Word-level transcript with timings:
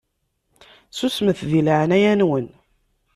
Susmet 0.97 1.39
di 1.49 1.61
leɛnaya-nwen! 1.67 2.47